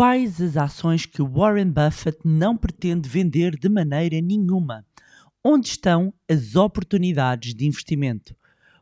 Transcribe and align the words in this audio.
Quais 0.00 0.40
as 0.40 0.56
ações 0.56 1.04
que 1.04 1.22
Warren 1.22 1.70
Buffett 1.70 2.20
não 2.24 2.56
pretende 2.56 3.06
vender 3.06 3.54
de 3.54 3.68
maneira 3.68 4.18
nenhuma? 4.18 4.82
Onde 5.44 5.68
estão 5.68 6.10
as 6.26 6.56
oportunidades 6.56 7.54
de 7.54 7.66
investimento? 7.66 8.34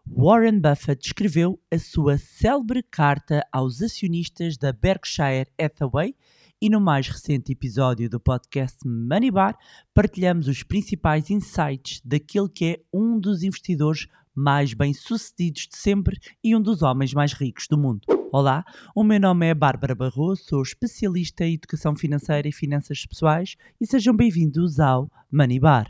Warren 0.06 0.60
Buffett 0.60 1.04
escreveu 1.04 1.60
a 1.72 1.78
sua 1.80 2.18
célebre 2.18 2.84
carta 2.84 3.44
aos 3.50 3.82
acionistas 3.82 4.56
da 4.56 4.72
Berkshire 4.72 5.48
Hathaway 5.60 6.14
e 6.62 6.70
no 6.70 6.80
mais 6.80 7.08
recente 7.08 7.50
episódio 7.50 8.08
do 8.08 8.20
podcast 8.20 8.78
Money 8.86 9.32
Bar 9.32 9.58
partilhamos 9.92 10.46
os 10.46 10.62
principais 10.62 11.30
insights 11.30 12.00
daquele 12.04 12.48
que 12.48 12.64
é 12.64 12.80
um 12.94 13.18
dos 13.18 13.42
investidores 13.42 14.06
mais 14.32 14.72
bem-sucedidos 14.72 15.66
de 15.66 15.78
sempre 15.78 16.16
e 16.44 16.54
um 16.54 16.62
dos 16.62 16.80
homens 16.80 17.12
mais 17.12 17.32
ricos 17.32 17.66
do 17.66 17.76
mundo. 17.76 18.17
Olá, 18.30 18.62
o 18.94 19.02
meu 19.02 19.18
nome 19.18 19.46
é 19.46 19.54
Bárbara 19.54 19.94
Barroso, 19.94 20.44
sou 20.44 20.62
especialista 20.62 21.46
em 21.46 21.54
educação 21.54 21.96
financeira 21.96 22.46
e 22.46 22.52
finanças 22.52 23.06
pessoais 23.06 23.56
e 23.80 23.86
sejam 23.86 24.14
bem-vindos 24.14 24.78
ao 24.78 25.10
Money 25.32 25.58
Bar. 25.58 25.86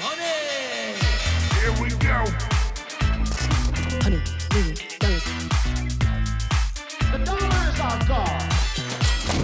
Money! 0.00 0.30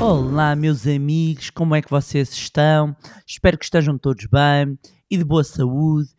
Olá, 0.01 0.55
meus 0.55 0.87
amigos, 0.87 1.51
como 1.51 1.75
é 1.75 1.83
que 1.83 1.91
vocês 1.91 2.31
estão? 2.31 2.95
Espero 3.27 3.59
que 3.59 3.65
estejam 3.65 3.99
todos 3.99 4.27
bem 4.27 4.79
e 5.11 5.17
de 5.17 5.25
boa 5.25 5.43
saúde. 5.43 6.11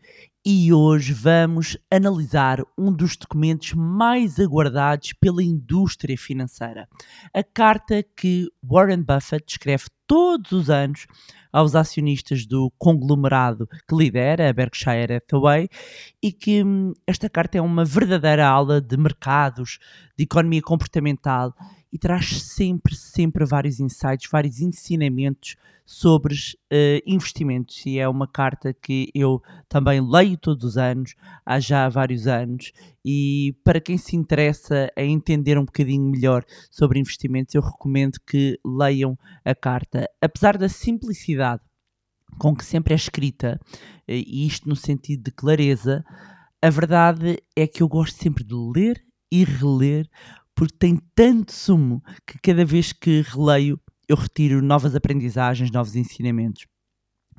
E 0.50 0.72
hoje 0.72 1.12
vamos 1.12 1.76
analisar 1.92 2.62
um 2.78 2.90
dos 2.90 3.18
documentos 3.18 3.74
mais 3.74 4.40
aguardados 4.40 5.12
pela 5.12 5.42
indústria 5.42 6.16
financeira. 6.16 6.88
A 7.34 7.44
carta 7.44 8.02
que 8.16 8.48
Warren 8.62 9.02
Buffett 9.02 9.44
escreve 9.46 9.84
todos 10.06 10.50
os 10.52 10.70
anos 10.70 11.06
aos 11.52 11.74
acionistas 11.74 12.46
do 12.46 12.72
conglomerado 12.78 13.68
que 13.86 13.94
lidera, 13.94 14.48
a 14.48 14.52
Berkshire 14.54 15.16
Hathaway, 15.16 15.68
e 16.22 16.32
que 16.32 16.64
hum, 16.64 16.94
esta 17.06 17.28
carta 17.28 17.58
é 17.58 17.60
uma 17.60 17.84
verdadeira 17.84 18.48
aula 18.48 18.80
de 18.80 18.96
mercados, 18.96 19.78
de 20.16 20.24
economia 20.24 20.62
comportamental 20.62 21.54
e 21.92 21.98
traz 21.98 22.42
sempre, 22.42 22.94
sempre 22.94 23.44
vários 23.44 23.80
insights, 23.80 24.28
vários 24.30 24.60
ensinamentos 24.60 25.56
sobre 25.84 26.34
uh, 26.34 27.00
investimentos. 27.06 27.84
E 27.86 27.98
é 27.98 28.06
uma 28.06 28.28
carta 28.28 28.74
que 28.74 29.10
eu 29.14 29.42
também 29.68 30.00
leio 30.00 30.36
todos 30.36 30.62
os 30.64 30.76
anos, 30.76 31.14
há 31.46 31.58
já 31.58 31.88
vários 31.88 32.26
anos. 32.26 32.72
E 33.02 33.56
para 33.64 33.80
quem 33.80 33.96
se 33.96 34.14
interessa 34.14 34.92
a 34.94 35.02
entender 35.02 35.56
um 35.56 35.64
bocadinho 35.64 36.10
melhor 36.10 36.44
sobre 36.70 37.00
investimentos, 37.00 37.54
eu 37.54 37.62
recomendo 37.62 38.18
que 38.26 38.58
leiam 38.64 39.18
a 39.44 39.54
carta. 39.54 40.06
Apesar 40.20 40.58
da 40.58 40.68
simplicidade 40.68 41.62
com 42.38 42.54
que 42.54 42.64
sempre 42.64 42.92
é 42.92 42.96
escrita, 42.96 43.58
uh, 43.64 43.72
e 44.08 44.46
isto 44.46 44.68
no 44.68 44.76
sentido 44.76 45.24
de 45.24 45.30
clareza, 45.30 46.04
a 46.60 46.68
verdade 46.68 47.38
é 47.56 47.66
que 47.66 47.82
eu 47.82 47.88
gosto 47.88 48.22
sempre 48.22 48.44
de 48.44 48.54
ler 48.54 49.02
e 49.30 49.44
reler 49.44 50.06
porque 50.58 50.74
tem 50.76 50.96
tanto 51.14 51.52
sumo 51.52 52.02
que 52.26 52.36
cada 52.42 52.64
vez 52.64 52.92
que 52.92 53.22
releio 53.22 53.80
eu 54.08 54.16
retiro 54.16 54.60
novas 54.60 54.92
aprendizagens, 54.96 55.70
novos 55.70 55.94
ensinamentos. 55.94 56.66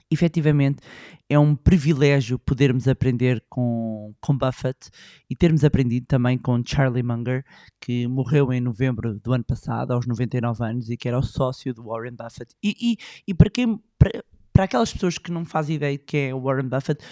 Efetivamente, 0.10 0.80
é 1.28 1.38
um 1.38 1.54
privilégio 1.54 2.40
podermos 2.40 2.88
aprender 2.88 3.44
com, 3.50 4.16
com 4.22 4.38
Buffett 4.38 4.90
e 5.30 5.36
termos 5.36 5.66
aprendido 5.66 6.06
também 6.08 6.38
com 6.38 6.64
Charlie 6.66 7.04
Munger, 7.04 7.44
que 7.82 8.08
morreu 8.08 8.54
em 8.54 8.62
novembro 8.62 9.20
do 9.20 9.34
ano 9.34 9.44
passado, 9.44 9.92
aos 9.92 10.08
99 10.08 10.64
anos, 10.64 10.90
e 10.90 10.96
que 10.96 11.10
era 11.10 11.20
o 11.20 11.24
sócio 11.24 11.74
do 11.74 11.84
Warren 11.84 12.16
Buffett. 12.16 12.56
E, 12.64 12.74
e, 12.80 12.98
e 13.28 13.34
para, 13.34 13.50
quem, 13.50 13.84
para, 13.98 14.24
para 14.54 14.64
aquelas 14.64 14.94
pessoas 14.94 15.18
que 15.18 15.30
não 15.30 15.44
fazem 15.44 15.76
ideia 15.76 15.98
de 15.98 16.06
quem 16.06 16.30
é 16.30 16.34
o 16.34 16.42
Warren 16.42 16.70
Buffett, 16.70 17.04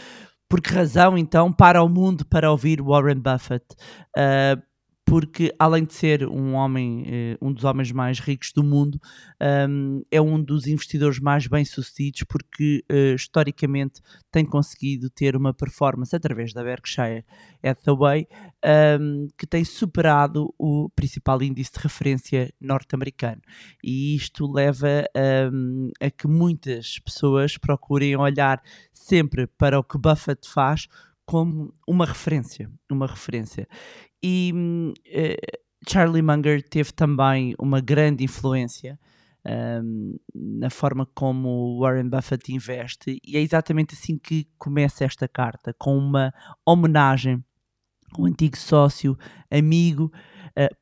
por 0.50 0.61
que 0.61 0.73
razão 0.73 1.17
então 1.17 1.52
para 1.52 1.83
o 1.83 1.89
mundo 1.89 2.25
para 2.25 2.50
ouvir 2.50 2.81
Warren 2.81 3.19
Buffett? 3.19 3.66
Uh, 4.17 4.66
porque 5.07 5.56
além 5.57 5.85
de 5.85 5.94
ser 5.94 6.28
um 6.28 6.53
homem, 6.53 7.06
eh, 7.07 7.38
um 7.41 7.53
dos 7.53 7.63
homens 7.63 7.94
mais 7.94 8.19
ricos 8.19 8.51
do 8.51 8.62
mundo, 8.62 9.00
é 10.12 10.19
um 10.19 10.44
dos 10.44 10.68
investidores 10.68 11.18
mais 11.18 11.47
bem-sucedidos 11.47 12.23
porque 12.23 12.84
uh, 12.91 13.16
historicamente 13.16 14.01
tem 14.29 14.44
conseguido 14.44 15.09
ter 15.09 15.35
uma 15.35 15.53
performance 15.53 16.13
através 16.13 16.51
da 16.51 16.62
Berkshire 16.62 17.23
Hathaway 17.63 18.28
que 19.38 19.47
tem 19.47 19.63
superado 19.63 20.53
o 20.57 20.90
principal 20.90 21.41
índice 21.41 21.72
de 21.72 21.79
referência 21.79 22.53
norte-americano. 22.59 23.41
E 23.81 24.16
isto 24.16 24.51
leva 24.51 25.06
a 26.01 26.09
que 26.09 26.28
muitas 26.28 27.00
pessoas 27.00 27.57
procurem 27.57 28.17
olhar 28.17 28.62
sempre 28.91 29.47
para 29.47 29.79
o 29.79 29.84
que 29.84 29.97
Buffett 29.97 30.50
faz 30.50 30.88
como 31.28 31.73
uma 31.85 32.06
referência, 32.06 32.72
uma 32.90 33.06
referência. 33.06 33.67
E 34.23 34.53
uh, 34.53 35.57
Charlie 35.88 36.22
Munger 36.22 36.61
teve 36.67 36.91
também 36.91 37.55
uma 37.59 37.79
grande 37.79 38.23
influência 38.23 39.00
um, 39.83 40.17
na 40.35 40.69
forma 40.69 41.05
como 41.16 41.79
Warren 41.79 42.09
Buffett 42.09 42.53
investe, 42.53 43.19
e 43.25 43.38
é 43.38 43.41
exatamente 43.41 43.95
assim 43.95 44.17
que 44.17 44.47
começa 44.57 45.05
esta 45.05 45.28
carta, 45.28 45.73
com 45.78 45.97
uma 45.97 46.33
homenagem 46.66 47.44
ao 48.17 48.25
antigo 48.25 48.57
sócio, 48.57 49.17
amigo 49.50 50.11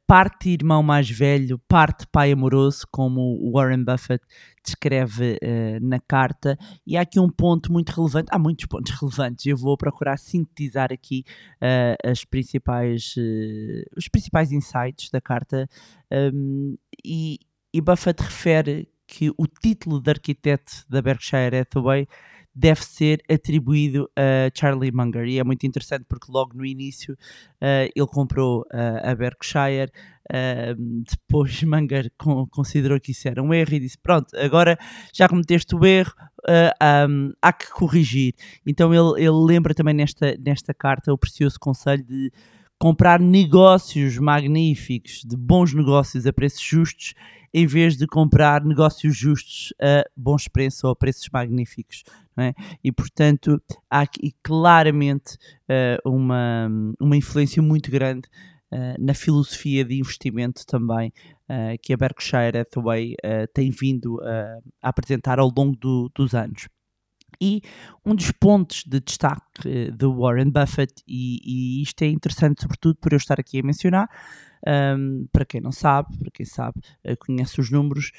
parte 0.08 0.50
irmão 0.50 0.82
mais 0.82 1.10
velho, 1.10 1.60
parte 1.68 2.06
pai 2.12 2.32
amoroso, 2.32 2.88
como 2.92 3.52
Warren 3.52 3.84
Buffett 3.84 4.24
descreve 4.64 5.38
uh, 5.44 5.86
na 5.86 6.00
carta. 6.00 6.58
E 6.88 6.98
há 6.98 7.02
aqui 7.02 7.20
um 7.20 7.30
ponto 7.30 7.72
muito 7.72 7.90
relevante, 7.90 8.30
há 8.32 8.40
muitos 8.40 8.66
pontos 8.66 8.94
relevantes. 9.00 9.46
Eu 9.46 9.58
vou 9.58 9.78
procurar 9.78 10.18
sintetizar 10.18 10.92
aqui 10.92 11.24
uh, 11.62 12.10
as 12.10 12.24
principais, 12.24 13.16
os 13.98 14.08
principais 14.08 14.52
insights 14.52 15.10
da 15.12 15.20
carta. 15.20 15.68
Um, 16.12 16.78
e, 17.04 17.40
e 17.74 17.82
Buffett 17.82 18.22
refere 18.24 18.88
que 19.08 19.30
o 19.38 19.46
título 19.46 20.02
de 20.02 20.10
arquiteto 20.10 20.84
da 20.90 21.02
Berkshire 21.02 21.58
Hathaway 21.58 22.08
deve 22.56 22.84
ser 22.86 23.22
atribuído 23.30 24.10
a 24.16 24.50
Charlie 24.54 24.92
Munger. 24.92 25.26
E 25.26 25.40
é 25.40 25.44
muito 25.44 25.66
interessante 25.68 26.06
porque 26.08 26.32
logo 26.32 26.56
no 26.56 26.66
início 26.66 27.14
uh, 27.62 27.92
ele 27.94 28.08
comprou 28.08 28.62
uh, 28.62 29.10
a 29.10 29.14
Berkshire, 29.14 29.92
uh, 30.32 31.04
depois 31.04 31.62
Munger 31.64 32.12
con 32.18 32.48
considerou 32.48 33.00
que 33.00 33.12
isso 33.12 33.28
era 33.28 33.44
um 33.44 33.54
erro 33.54 33.74
e 33.74 33.80
disse: 33.80 33.98
Pronto, 33.98 34.36
agora 34.38 34.78
já 35.14 35.28
cometeste 35.28 35.76
o 35.76 35.86
erro, 35.86 36.14
um, 37.10 37.34
há 37.42 37.52
que 37.52 37.70
corrigir. 37.72 38.34
Então 38.66 38.94
ele, 38.94 39.22
ele 39.22 39.46
lembra 39.46 39.74
também 39.74 39.94
nesta, 39.94 40.38
nesta 40.38 40.74
carta 40.74 41.12
o 41.12 41.18
precioso 41.18 41.60
conselho 41.60 42.04
de 42.04 42.32
comprar 42.78 43.20
negócios 43.20 44.18
magníficos, 44.18 45.24
de 45.26 45.36
bons 45.36 45.74
negócios 45.74 46.26
a 46.28 46.34
preços 46.34 46.62
justos, 46.62 47.14
em 47.58 47.66
vez 47.66 47.96
de 47.96 48.06
comprar 48.06 48.66
negócios 48.66 49.16
justos 49.16 49.74
a 49.82 50.04
bons 50.14 50.46
preços 50.50 50.84
ou 50.84 50.92
a 50.92 50.96
preços 50.96 51.30
magníficos. 51.32 52.04
É? 52.38 52.54
E, 52.84 52.92
portanto, 52.92 53.62
há 53.90 54.02
aqui 54.02 54.36
claramente 54.44 55.38
uh, 55.70 56.10
uma, 56.10 56.70
uma 57.00 57.16
influência 57.16 57.62
muito 57.62 57.90
grande 57.90 58.28
uh, 58.74 59.02
na 59.02 59.14
filosofia 59.14 59.86
de 59.86 59.98
investimento 59.98 60.66
também 60.66 61.14
uh, 61.50 61.80
que 61.82 61.94
a 61.94 61.98
Berkshire 61.98 62.58
Hathaway 62.58 63.16
tem 63.54 63.72
vindo 63.72 64.20
a 64.84 64.90
apresentar 64.90 65.40
ao 65.40 65.50
longo 65.50 65.78
do, 65.78 66.12
dos 66.14 66.36
anos. 66.36 66.68
E 67.40 67.62
um 68.06 68.14
dos 68.14 68.32
pontos 68.32 68.84
de 68.86 69.00
destaque 69.00 69.92
do 69.92 70.14
Warren 70.20 70.50
Buffett, 70.50 70.94
e, 71.08 71.40
e, 71.80 71.82
isto 71.82 72.02
é 72.02 72.08
interessante 72.08 72.62
sobretudo 72.62 72.98
por 72.98 73.14
eu 73.14 73.18
estar 73.18 73.40
aqui 73.40 73.60
a 73.60 73.64
mencionar, 73.64 74.10
um, 74.98 75.28
para 75.32 75.46
quem 75.46 75.62
não 75.62 75.72
sabe, 75.72 76.18
para 76.18 76.32
quem 76.32 76.46
sabe, 76.46 76.80
conhece 77.20 77.60
os 77.60 77.70
números, 77.70 78.12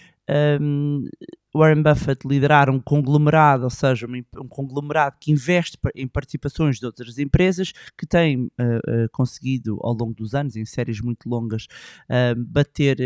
um, 0.61 1.09
Warren 1.55 1.83
Buffett 1.83 2.27
liderar 2.27 2.69
um 2.69 2.81
conglomerado, 2.81 3.65
ou 3.65 3.71
seja, 3.71 4.07
um 4.07 4.49
conglomerado 4.49 5.17
que 5.21 5.33
investe 5.33 5.79
em 5.95 6.07
participações 6.07 6.79
de 6.79 6.85
outras 6.85 7.19
empresas, 7.19 7.73
que 7.97 8.07
tem 8.07 8.45
uh, 8.45 8.49
uh, 8.49 9.09
conseguido 9.13 9.79
ao 9.83 9.95
longo 9.95 10.15
dos 10.15 10.35
anos, 10.35 10.57
em 10.57 10.65
séries 10.65 11.01
muito 11.01 11.29
longas, 11.29 11.67
uh, 12.11 12.45
bater 12.47 12.97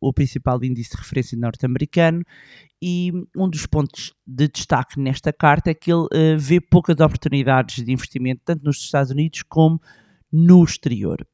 o 0.00 0.12
principal 0.12 0.62
índice 0.62 0.90
de 0.90 0.96
referência 0.98 1.38
norte-americano. 1.38 2.22
E 2.80 3.10
um 3.36 3.48
dos 3.48 3.66
pontos 3.66 4.12
de 4.26 4.48
destaque 4.48 5.00
nesta 5.00 5.32
carta 5.32 5.70
é 5.70 5.74
que 5.74 5.90
ele 5.90 6.06
vê 6.38 6.60
poucas 6.60 7.00
oportunidades 7.00 7.84
de 7.84 7.92
investimento, 7.92 8.42
tanto 8.44 8.64
nos 8.64 8.76
Estados 8.78 9.10
Unidos 9.10 9.42
como 9.42 9.80
no 10.30 10.62
exterior. 10.62 11.26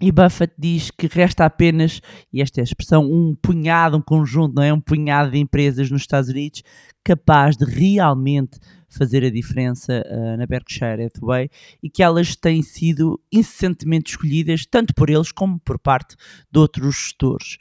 E 0.00 0.10
Buffett 0.10 0.54
diz 0.58 0.90
que 0.90 1.06
resta 1.06 1.44
apenas, 1.44 2.00
e 2.32 2.40
esta 2.40 2.60
é 2.60 2.62
a 2.62 2.64
expressão, 2.64 3.04
um 3.04 3.36
punhado, 3.40 3.98
um 3.98 4.02
conjunto, 4.02 4.54
não 4.54 4.62
é? 4.62 4.72
Um 4.72 4.80
punhado 4.80 5.30
de 5.30 5.38
empresas 5.38 5.90
nos 5.90 6.02
Estados 6.02 6.30
Unidos 6.30 6.62
capaz 7.04 7.56
de 7.56 7.64
realmente 7.64 8.58
fazer 8.90 9.24
a 9.24 9.30
diferença 9.30 10.04
uh, 10.06 10.36
na 10.36 10.46
Berkshire 10.46 11.04
Hathaway 11.04 11.48
e 11.82 11.88
que 11.88 12.02
elas 12.02 12.36
têm 12.36 12.62
sido 12.62 13.20
incessantemente 13.32 14.10
escolhidas 14.10 14.66
tanto 14.66 14.92
por 14.94 15.08
eles 15.08 15.32
como 15.32 15.58
por 15.60 15.78
parte 15.78 16.16
de 16.50 16.58
outros 16.58 16.96
gestores 16.96 17.56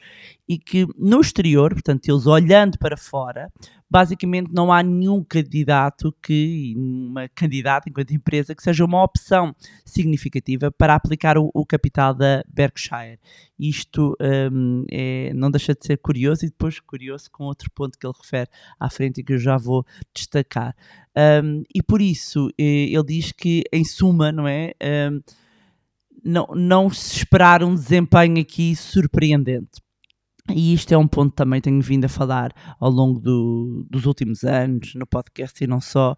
e 0.49 0.57
que 0.57 0.87
no 0.97 1.21
exterior, 1.21 1.71
portanto 1.73 2.09
eles 2.09 2.25
olhando 2.25 2.79
para 2.79 2.97
fora, 2.97 3.51
basicamente 3.87 4.51
não 4.51 4.73
há 4.73 4.81
nenhum 4.81 5.23
candidato 5.23 6.11
que, 6.23 6.73
uma 6.75 7.29
candidata 7.29 7.87
enquanto 7.87 8.15
empresa, 8.15 8.55
que 8.55 8.63
seja 8.63 8.83
uma 8.83 9.03
opção 9.03 9.55
significativa 9.85 10.71
para 10.71 10.95
aplicar 10.95 11.37
o, 11.37 11.51
o 11.53 11.63
capital 11.63 12.15
da 12.15 12.43
Berkshire. 12.47 13.19
Isto 13.59 14.15
um, 14.51 14.85
é, 14.91 15.31
não 15.35 15.51
deixa 15.51 15.75
de 15.75 15.85
ser 15.85 15.97
curioso 15.97 16.45
e 16.45 16.49
depois 16.49 16.79
curioso 16.79 17.29
com 17.31 17.43
outro 17.43 17.69
ponto 17.69 17.97
que 17.99 18.07
ele 18.07 18.15
refere 18.19 18.49
à 18.79 18.89
frente 18.89 19.21
e 19.21 19.23
que 19.23 19.33
eu 19.33 19.39
já 19.39 19.55
vou 19.55 19.85
destacar. 20.15 20.75
Um, 21.43 21.63
e 21.73 21.83
por 21.83 22.01
isso 22.01 22.49
eh, 22.57 22.87
ele 22.91 23.03
diz 23.03 23.31
que, 23.31 23.63
em 23.73 23.83
suma, 23.83 24.31
não 24.31 24.47
é? 24.47 24.73
Um, 25.11 25.21
não, 26.23 26.47
não 26.55 26.89
se 26.89 27.17
esperar 27.17 27.63
um 27.63 27.73
desempenho 27.73 28.39
aqui 28.39 28.75
surpreendente. 28.75 29.81
E 30.51 30.73
isto 30.73 30.91
é 30.93 30.97
um 30.97 31.07
ponto 31.07 31.31
que 31.31 31.35
também 31.35 31.61
tenho 31.61 31.81
vindo 31.81 32.05
a 32.05 32.09
falar 32.09 32.51
ao 32.79 32.89
longo 32.89 33.19
do, 33.19 33.85
dos 33.89 34.05
últimos 34.05 34.43
anos 34.43 34.93
no 34.95 35.05
podcast 35.05 35.63
e 35.63 35.67
não 35.67 35.79
só, 35.79 36.15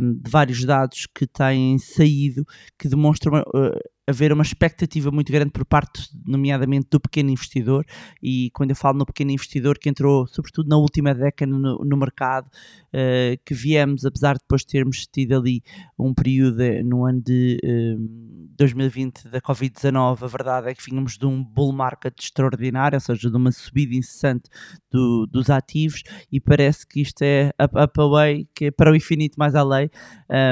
um, 0.00 0.14
de 0.14 0.30
vários 0.30 0.64
dados 0.64 1.06
que 1.06 1.26
têm 1.26 1.78
saído 1.78 2.46
que 2.78 2.88
demonstram 2.88 3.40
uh, 3.40 3.78
haver 4.06 4.32
uma 4.32 4.42
expectativa 4.42 5.10
muito 5.10 5.30
grande 5.30 5.52
por 5.52 5.64
parte, 5.64 6.08
nomeadamente, 6.26 6.88
do 6.90 7.00
pequeno 7.00 7.30
investidor. 7.30 7.84
E 8.22 8.50
quando 8.52 8.70
eu 8.70 8.76
falo 8.76 8.98
no 8.98 9.06
pequeno 9.06 9.30
investidor, 9.30 9.78
que 9.78 9.88
entrou 9.88 10.26
sobretudo 10.26 10.68
na 10.68 10.76
última 10.76 11.14
década 11.14 11.50
no, 11.50 11.78
no 11.78 11.96
mercado, 11.96 12.46
uh, 12.46 13.38
que 13.44 13.54
viemos, 13.54 14.04
apesar 14.04 14.34
de 14.34 14.40
depois 14.40 14.64
termos 14.64 15.06
tido 15.06 15.36
ali 15.36 15.62
um 15.98 16.12
período 16.12 16.62
no 16.84 17.06
ano 17.06 17.22
de 17.22 17.58
uh, 17.64 18.52
2020 18.56 19.28
da 19.28 19.40
Covid-19, 19.40 20.22
a 20.22 20.26
verdade 20.26 20.68
é 20.68 20.74
que 20.74 20.84
vínhamos 20.84 21.16
de 21.16 21.26
um 21.26 21.42
bull 21.42 21.72
market 21.72 22.18
extraordinário, 22.18 22.96
ou 22.96 23.00
seja, 23.00 23.30
de 23.30 23.36
uma 23.36 23.52
subida 23.52 23.94
incessante 23.94 24.50
do, 24.90 25.26
dos 25.26 25.48
ativos, 25.48 26.02
e 26.30 26.40
parece 26.40 26.86
que 26.86 27.00
isto 27.00 27.22
é 27.22 27.50
up, 27.62 27.78
up 27.78 28.00
away, 28.00 28.48
que 28.54 28.66
é 28.66 28.70
para 28.70 28.90
o 28.90 28.96
infinito 28.96 29.36
mais 29.38 29.54
além, 29.54 29.90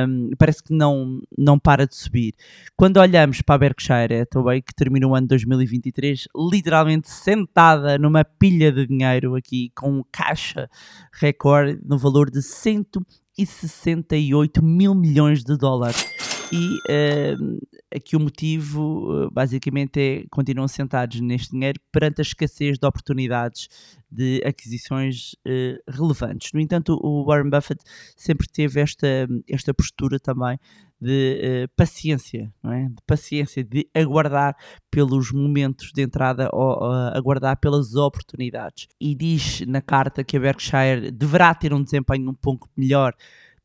um, 0.08 0.30
parece 0.38 0.62
que 0.62 0.72
não, 0.72 1.20
não 1.36 1.58
para 1.58 1.86
de 1.86 1.96
subir. 1.96 2.34
Quando 2.76 2.98
olhamos 2.98 3.39
para 3.42 3.56
a 3.56 3.58
Berkshire 3.58 4.20
Hathaway, 4.20 4.62
que 4.62 4.74
terminou 4.74 5.10
o 5.12 5.14
ano 5.14 5.26
2023 5.26 6.28
literalmente 6.50 7.10
sentada 7.10 7.98
numa 7.98 8.24
pilha 8.24 8.72
de 8.72 8.86
dinheiro 8.86 9.34
aqui, 9.34 9.70
com 9.74 10.02
caixa 10.10 10.70
recorde 11.12 11.78
no 11.84 11.98
valor 11.98 12.30
de 12.30 12.42
168 12.42 14.64
mil 14.64 14.94
milhões 14.94 15.44
de 15.44 15.54
dólares. 15.56 16.29
E 16.52 16.78
uh, 16.78 17.60
aqui 17.94 18.16
o 18.16 18.20
motivo, 18.20 19.26
uh, 19.26 19.30
basicamente, 19.30 20.00
é 20.00 20.24
continuam 20.30 20.66
sentados 20.66 21.20
neste 21.20 21.52
dinheiro 21.52 21.80
perante 21.92 22.20
a 22.20 22.22
escassez 22.22 22.76
de 22.76 22.86
oportunidades 22.86 23.68
de 24.10 24.42
aquisições 24.44 25.34
uh, 25.46 25.78
relevantes. 25.88 26.52
No 26.52 26.60
entanto, 26.60 26.98
o 27.00 27.24
Warren 27.24 27.50
Buffett 27.50 27.80
sempre 28.16 28.48
teve 28.48 28.80
esta, 28.80 29.06
esta 29.48 29.72
postura 29.72 30.18
também 30.18 30.58
de 31.00 31.66
uh, 31.66 31.68
paciência, 31.76 32.52
não 32.60 32.72
é? 32.72 32.88
de 32.88 33.02
paciência, 33.06 33.62
de 33.62 33.88
aguardar 33.94 34.56
pelos 34.90 35.30
momentos 35.30 35.92
de 35.94 36.02
entrada 36.02 36.50
ou 36.52 36.84
aguardar 37.14 37.58
pelas 37.60 37.94
oportunidades. 37.94 38.88
E 39.00 39.14
diz 39.14 39.60
na 39.68 39.80
carta 39.80 40.24
que 40.24 40.36
a 40.36 40.40
Berkshire 40.40 41.12
deverá 41.12 41.54
ter 41.54 41.72
um 41.72 41.82
desempenho 41.82 42.28
um 42.28 42.34
pouco 42.34 42.68
melhor 42.76 43.14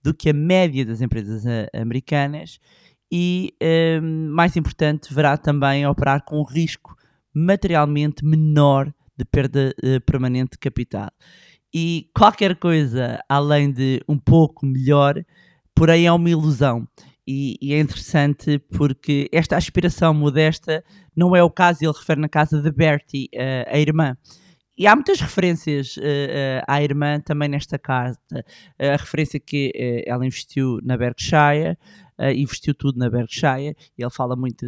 do 0.06 0.14
que 0.14 0.30
a 0.30 0.34
média 0.34 0.86
das 0.86 1.02
empresas 1.02 1.44
uh, 1.44 1.82
americanas 1.82 2.60
e, 3.12 3.54
ehm, 3.60 4.30
mais 4.30 4.56
importante, 4.56 5.10
deverá 5.10 5.38
também 5.38 5.86
operar 5.86 6.24
com 6.24 6.40
um 6.40 6.44
risco 6.44 6.96
materialmente 7.34 8.24
menor 8.24 8.94
de 9.18 9.26
perda 9.26 9.74
permanente 10.06 10.52
de 10.54 10.58
capital. 10.58 11.10
E 11.74 12.10
qualquer 12.16 12.56
coisa 12.56 13.20
além 13.30 13.72
de 13.72 14.02
um 14.08 14.18
pouco 14.18 14.66
melhor, 14.66 15.24
porém 15.74 16.06
é 16.06 16.12
uma 16.12 16.30
ilusão 16.30 16.88
e, 17.28 17.58
e, 17.60 17.74
é 17.74 17.80
interessante 17.80 18.60
porque 18.60 19.28
esta 19.32 19.58
aspiração 19.58 20.14
modesta 20.14 20.84
não 21.16 21.36
é 21.36 21.42
o 21.42 21.50
caso, 21.50 21.80
ele 21.84 21.94
refere 21.94 22.22
na 22.22 22.30
casa 22.30 22.62
de 22.62 22.72
Bertie, 22.72 23.30
uh, 23.34 23.74
a 23.74 23.80
irmã. 23.80 24.16
E 24.78 24.88
há 24.88 24.96
muitas 24.96 25.20
referências 25.20 25.96
uh, 25.98 26.02
uh, 26.02 26.64
à 26.68 26.84
irmã 26.84 27.20
também 27.20 27.48
nesta 27.48 27.80
carta. 27.80 28.46
a 28.80 28.98
referência 28.98 29.40
que 29.40 29.72
ela 30.06 30.26
investiu 30.26 30.80
na 30.84 30.98
Berkshire, 30.98 31.78
investiu 32.36 32.74
tudo 32.74 32.98
na 32.98 33.10
Berkshire, 33.10 33.76
e 33.98 34.04
ele 34.04 34.10
fala 34.10 34.36
muito 34.36 34.66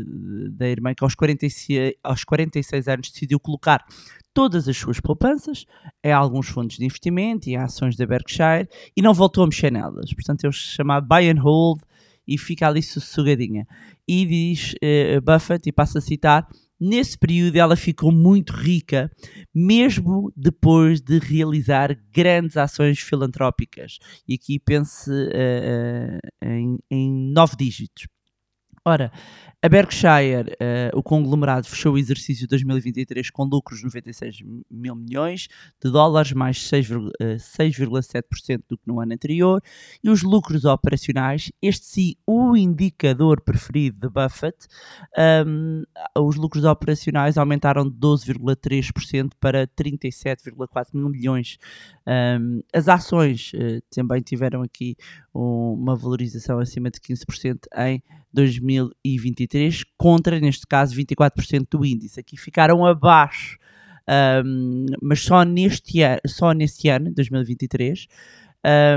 da 0.51 0.67
irmã 0.67 0.93
que 0.93 1.03
aos 1.03 1.15
46, 1.15 1.93
aos 2.03 2.23
46 2.23 2.87
anos 2.87 3.11
decidiu 3.11 3.39
colocar 3.39 3.85
todas 4.33 4.67
as 4.67 4.77
suas 4.77 4.99
poupanças 4.99 5.65
em 6.03 6.11
alguns 6.11 6.47
fundos 6.47 6.77
de 6.77 6.85
investimento 6.85 7.49
e 7.49 7.55
ações 7.55 7.95
da 7.95 8.05
Berkshire 8.05 8.67
e 8.95 9.01
não 9.01 9.13
voltou 9.13 9.43
a 9.43 9.47
mexer 9.47 9.71
nelas. 9.71 10.13
Portanto, 10.13 10.43
é 10.45 10.47
o 10.47 10.51
chamado 10.51 11.07
buy 11.07 11.29
and 11.29 11.41
hold, 11.41 11.81
e 12.27 12.37
fica 12.37 12.67
ali 12.67 12.83
sossegadinha. 12.83 13.65
E 14.07 14.25
diz 14.25 14.73
uh, 14.73 15.21
Buffett, 15.21 15.67
e 15.67 15.71
passo 15.71 15.97
a 15.97 16.01
citar, 16.01 16.47
nesse 16.79 17.17
período 17.17 17.55
ela 17.55 17.75
ficou 17.75 18.11
muito 18.11 18.53
rica, 18.53 19.11
mesmo 19.53 20.31
depois 20.35 21.01
de 21.01 21.19
realizar 21.19 21.97
grandes 22.11 22.57
ações 22.57 22.99
filantrópicas. 22.99 23.97
E 24.27 24.35
aqui 24.35 24.59
pense 24.59 25.09
uh, 25.09 25.13
uh, 25.13 26.47
em, 26.47 26.77
em 26.89 27.33
nove 27.33 27.55
dígitos. 27.57 28.07
Ora, 28.85 29.11
a 29.63 29.69
Berkshire, 29.69 30.55
uh, 30.61 30.97
o 30.97 31.01
conglomerado, 31.01 31.67
fechou 31.67 31.95
o 31.95 31.97
exercício 31.97 32.47
2023 32.47 33.31
com 33.31 33.43
lucros 33.43 33.79
de 33.79 33.85
96 33.85 34.41
mil 34.69 34.95
milhões 34.95 35.47
de 35.83 35.89
dólares, 35.89 36.31
mais 36.31 36.59
6,7% 36.59 38.59
uh, 38.59 38.63
do 38.69 38.77
que 38.77 38.87
no 38.87 38.99
ano 38.99 39.13
anterior, 39.13 39.59
e 40.03 40.11
os 40.11 40.21
lucros 40.21 40.63
operacionais, 40.63 41.51
este 41.59 41.85
sim 41.85 42.15
o 42.25 42.55
indicador 42.55 43.41
preferido 43.41 44.07
de 44.07 44.13
Buffett, 44.13 44.67
um, 45.47 45.81
os 46.15 46.35
lucros 46.35 46.63
operacionais 46.63 47.35
aumentaram 47.35 47.89
de 47.89 47.97
12,3% 47.97 49.31
para 49.39 49.65
37,4 49.67 50.89
mil 50.93 51.09
milhões. 51.09 51.57
Um, 52.05 52.61
as 52.71 52.87
ações 52.87 53.53
uh, 53.53 53.81
também 53.89 54.21
tiveram 54.21 54.61
aqui 54.61 54.95
um, 55.33 55.73
uma 55.73 55.95
valorização 55.95 56.59
acima 56.59 56.91
de 56.91 56.99
15% 56.99 57.61
em 57.75 58.03
2023, 58.37 59.83
contra, 59.97 60.39
neste 60.39 60.67
caso, 60.67 60.95
24% 60.95 61.65
do 61.71 61.83
índice. 61.83 62.19
Aqui 62.19 62.37
ficaram 62.37 62.85
abaixo, 62.85 63.57
um, 64.45 64.85
mas 65.01 65.21
só 65.21 65.43
neste, 65.43 66.03
ano, 66.03 66.21
só 66.27 66.51
neste 66.51 66.87
ano, 66.87 67.11
2023, 67.13 68.07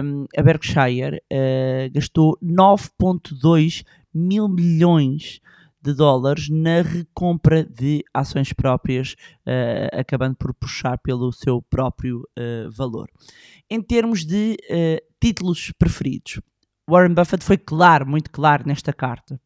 um, 0.04 0.26
a 0.36 0.42
Berkshire 0.42 1.22
uh, 1.32 1.90
gastou 1.92 2.38
9,2 2.42 3.82
mil 4.12 4.46
milhões 4.48 5.40
de 5.82 5.94
dólares 5.94 6.50
na 6.50 6.82
recompra 6.82 7.64
de 7.64 8.04
ações 8.12 8.52
próprias, 8.52 9.14
uh, 9.46 9.98
acabando 9.98 10.36
por 10.36 10.52
puxar 10.52 10.98
pelo 10.98 11.32
seu 11.32 11.62
próprio 11.62 12.28
uh, 12.38 12.70
valor. 12.70 13.08
Em 13.70 13.80
termos 13.80 14.26
de 14.26 14.58
uh, 14.68 15.02
títulos 15.18 15.72
preferidos, 15.78 16.40
Warren 16.90 17.14
Buffett 17.14 17.44
foi 17.44 17.56
claro, 17.56 18.06
muito 18.06 18.30
claro 18.30 18.64
nesta 18.66 18.92
carta. 18.92 19.40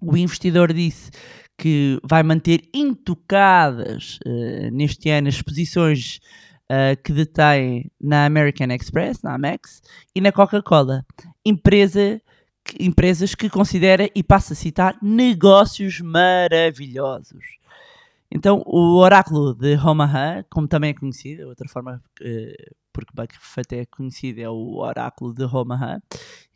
O 0.00 0.16
investidor 0.16 0.72
disse 0.72 1.10
que 1.56 1.98
vai 2.04 2.22
manter 2.22 2.68
intocadas 2.74 4.18
uh, 4.26 4.70
neste 4.70 5.08
ano 5.08 5.28
as 5.28 5.40
posições 5.40 6.20
uh, 6.70 7.00
que 7.02 7.12
detém 7.12 7.90
na 7.98 8.26
American 8.26 8.68
Express, 8.68 9.22
na 9.22 9.34
Amex, 9.34 9.80
e 10.14 10.20
na 10.20 10.30
Coca-Cola, 10.30 11.06
empresa, 11.44 12.20
empresas 12.78 13.34
que 13.34 13.48
considera, 13.48 14.10
e 14.14 14.22
passo 14.22 14.52
a 14.52 14.56
citar, 14.56 14.98
negócios 15.00 16.00
maravilhosos. 16.00 17.44
Então, 18.30 18.62
o 18.66 18.96
oráculo 18.96 19.54
de 19.54 19.76
Omaha, 19.76 20.44
como 20.50 20.66
também 20.66 20.90
é 20.90 20.94
conhecido, 20.94 21.48
outra 21.48 21.68
forma 21.68 22.02
uh, 22.20 22.74
porque 22.94 23.12
Buffett 23.12 23.74
é 23.74 23.86
conhecido, 23.86 24.40
é 24.40 24.48
o 24.48 24.76
oráculo 24.76 25.34
de 25.34 25.44
Omaha, 25.44 26.00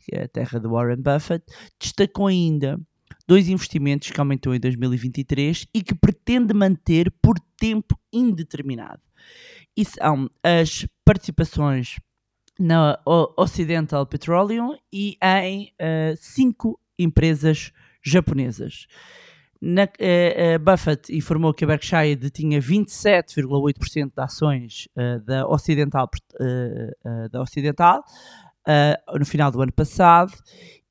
que 0.09 0.15
é 0.15 0.23
a 0.23 0.27
terra 0.27 0.59
de 0.59 0.67
Warren 0.67 1.01
Buffett, 1.01 1.45
destacou 1.79 2.27
ainda 2.27 2.79
dois 3.27 3.47
investimentos 3.47 4.09
que 4.09 4.19
aumentou 4.19 4.55
em 4.55 4.59
2023 4.59 5.67
e 5.73 5.83
que 5.83 5.93
pretende 5.93 6.53
manter 6.53 7.11
por 7.21 7.39
tempo 7.57 7.97
indeterminado. 8.11 9.01
E 9.77 9.85
são 9.85 10.29
as 10.43 10.87
participações 11.05 11.97
na 12.59 12.99
Occidental 13.37 14.05
Petroleum 14.05 14.75
e 14.91 15.15
em 15.23 15.71
uh, 15.79 16.17
cinco 16.17 16.79
empresas 16.97 17.71
japonesas. 18.03 18.87
Na, 19.61 19.83
uh, 19.83 20.59
Buffett 20.59 21.15
informou 21.15 21.53
que 21.53 21.63
a 21.63 21.67
Berkshire 21.67 22.15
detinha 22.15 22.59
27,8% 22.59 24.11
de 24.15 24.21
ações 24.21 24.87
uh, 24.97 25.23
da 25.23 25.47
Ocidental, 25.47 26.09
da 27.31 27.41
Ocidental 28.67 29.19
no 29.19 29.25
final 29.25 29.51
do 29.51 29.61
ano 29.61 29.71
passado 29.71 30.33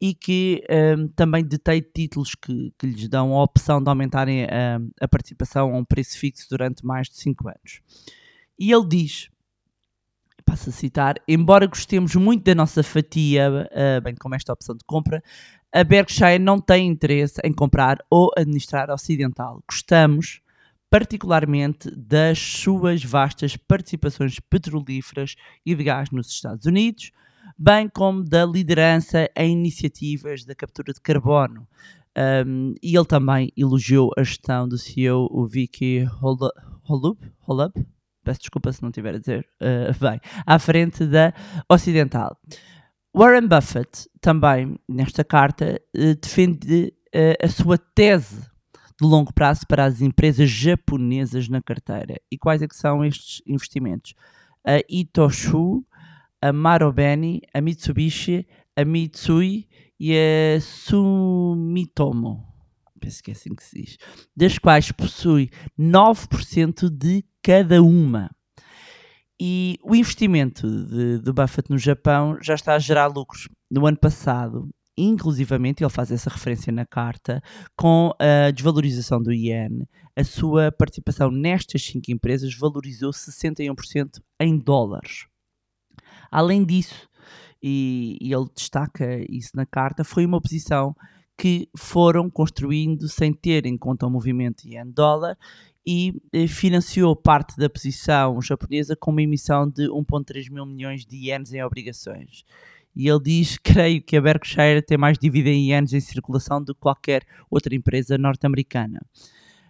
e 0.01 0.15
que 0.15 0.65
um, 0.97 1.09
também 1.09 1.45
detém 1.45 1.81
títulos 1.81 2.35
que, 2.35 2.73
que, 2.79 2.87
lhes 2.87 3.09
dão 3.09 3.35
a 3.35 3.43
opção 3.43 3.83
de 3.83 3.89
aumentarem 3.89 4.45
a, 4.45 4.81
a 5.01 5.09
participação 5.09 5.75
a 5.75 5.79
um 5.79 5.85
preço 5.85 6.19
fixo 6.19 6.47
durante 6.49 6.85
mais 6.87 7.09
de 7.09 7.17
5 7.17 7.49
anos. 7.49 7.81
E 8.59 8.73
ele 8.73 8.87
diz, 8.87 9.29
passo 10.45 10.71
a 10.71 10.73
citar, 10.73 11.17
embora 11.27 11.67
gostemos 11.67 12.15
muito 12.15 12.45
da 12.45 12.55
nossa 12.55 12.83
fatia, 12.83 13.69
bem 14.03 14.15
como 14.15 14.35
esta 14.35 14.53
opção 14.53 14.77
de 14.77 14.85
compra, 14.85 15.23
a 15.73 15.85
Berkshire 15.85 16.39
não 16.39 16.61
tem 16.61 16.87
interesse 16.87 17.41
em 17.45 17.53
comprar 17.53 17.99
ou 18.09 18.31
administrar 18.37 18.91
Ocidental. 18.91 19.63
Gostamos 19.69 20.41
particularmente 20.91 21.91
das 21.95 22.39
suas 22.39 23.05
vastas 23.05 23.57
participações 23.57 24.41
petrolíferas 24.41 25.35
e 25.65 25.75
de 25.75 25.85
gás 25.85 26.11
nos 26.11 26.29
Estados 26.29 26.65
Unidos, 26.65 27.13
bem 27.57 27.89
como 27.89 28.25
da 28.25 28.45
liderança 28.45 29.29
em 29.37 29.53
iniciativas 29.53 30.45
da 30.45 30.55
captura 30.55 30.93
de 30.93 31.01
carbono. 31.01 31.67
Um, 32.47 32.75
e 32.83 32.97
ele 32.97 33.05
também 33.05 33.53
elogiou 33.57 34.11
a 34.17 34.25
gestão 34.25 34.69
do 34.69 34.77
CEO, 34.77 35.29
o 35.31 35.47
Vicky 35.47 36.05
Holub, 36.21 37.19
Holub, 37.47 37.73
peço 38.25 38.41
desculpa 38.41 38.73
se 38.73 38.83
não 38.83 38.91
estiver 38.91 39.15
a 39.15 39.19
dizer 39.19 39.49
uh, 39.63 39.99
bem, 40.01 40.21
à 40.45 40.59
frente 40.59 41.07
da 41.07 41.33
Ocidental. 41.69 42.37
Warren 43.17 43.47
Buffett 43.47 44.09
também, 44.21 44.79
nesta 44.89 45.25
carta, 45.25 45.81
uh, 45.97 46.15
defende 46.21 46.93
uh, 47.15 47.45
a 47.45 47.49
sua 47.49 47.79
tese 47.79 48.43
de 49.01 49.07
longo 49.07 49.33
prazo 49.33 49.61
para 49.69 49.85
as 49.85 50.01
empresas 50.01 50.51
japonesas 50.51 51.49
na 51.49 51.63
carteira. 51.63 52.21
E 52.31 52.37
quais 52.37 52.61
é 52.61 52.69
que 52.69 52.77
são 52.77 53.05
estes 53.05 53.41
investimentos? 53.47 54.15
A 54.67 54.81
Itoshu, 54.91 55.85
a 56.41 56.53
Marubeni, 56.53 57.41
a 57.53 57.61
Mitsubishi, 57.61 58.47
a 58.77 58.85
Mitsui 58.85 59.69
e 59.99 60.15
a 60.15 60.61
Sumitomo. 60.61 62.47
Penso 63.01 63.23
que 63.23 63.31
é 63.31 63.35
assim 63.35 63.55
que 63.55 63.63
se 63.63 63.83
diz. 63.83 63.97
Das 64.37 64.59
quais 64.59 64.93
possui 64.93 65.51
9% 65.79 66.89
de 66.91 67.25
cada 67.43 67.83
uma. 67.83 68.31
E 69.41 69.79
o 69.85 69.95
investimento 69.95 70.69
de, 70.87 71.21
de 71.21 71.33
Buffett 71.33 71.71
no 71.71 71.79
Japão 71.79 72.37
já 72.43 72.55
está 72.55 72.75
a 72.75 72.79
gerar 72.79 73.07
lucros. 73.07 73.49
No 73.71 73.87
ano 73.87 73.97
passado, 73.97 74.69
inclusivamente, 74.97 75.83
ele 75.83 75.91
faz 75.91 76.11
essa 76.11 76.29
referência 76.29 76.73
na 76.73 76.85
carta, 76.85 77.41
com 77.77 78.13
a 78.19 78.51
desvalorização 78.51 79.23
do 79.23 79.33
iene, 79.33 79.89
a 80.17 80.25
sua 80.25 80.73
participação 80.73 81.31
nestas 81.31 81.83
cinco 81.85 82.11
empresas 82.11 82.53
valorizou 82.55 83.13
61% 83.13 84.21
em 84.41 84.59
dólares. 84.59 85.28
Além 86.31 86.65
disso, 86.65 87.09
e, 87.63 88.17
e, 88.21 88.33
ele 88.33 88.47
destaca 88.55 89.05
isso 89.29 89.51
na 89.55 89.67
carta, 89.67 90.05
foi 90.05 90.25
uma 90.25 90.41
posição 90.41 90.95
que 91.37 91.69
foram 91.77 92.29
construindo 92.29 93.09
sem 93.09 93.33
ter 93.33 93.65
em 93.67 93.77
conta 93.77 94.07
o 94.07 94.11
movimento 94.11 94.67
iene-dólar 94.67 95.37
e 95.87 96.21
eh, 96.33 96.47
financiou 96.47 97.15
parte 97.17 97.57
da 97.57 97.71
posição 97.71 98.43
japonesa 98.43 98.95
com 98.95 99.11
uma 99.11 99.23
emissão 99.23 99.69
de 99.69 99.89
1,3 99.89 100.51
mil 100.51 100.67
milhões 100.67 101.07
de 101.07 101.17
ienes 101.17 101.53
em 101.53 101.63
obrigações. 101.63 102.45
E 102.95 103.09
ele 103.09 103.21
diz, 103.23 103.57
creio 103.63 104.03
que 104.03 104.17
a 104.17 104.21
Berkshire 104.21 104.83
tem 104.83 104.99
mais 104.99 105.17
dívida 105.17 105.49
em 105.49 105.71
ienes 105.71 105.93
em 105.93 106.01
circulação 106.01 106.63
do 106.63 106.75
que 106.75 106.81
qualquer 106.81 107.23
outra 107.49 107.75
empresa 107.75 108.19
norte-americana. 108.19 109.01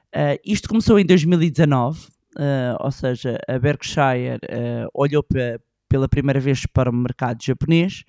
Uh, 0.08 0.40
isto 0.44 0.68
começou 0.68 0.98
em 0.98 1.04
2019, 1.04 2.00
uh, 2.00 2.08
eh, 2.38 2.76
ou 2.80 2.90
seja, 2.90 3.38
a 3.46 3.58
Berkshire 3.58 4.36
uh, 4.36 4.88
olhou 4.94 5.22
para, 5.22 5.60
pela 5.88 6.08
primeira 6.08 6.40
vez 6.40 6.66
para 6.66 6.90
o 6.90 6.94
mercado 6.94 7.42
japonês 7.42 8.04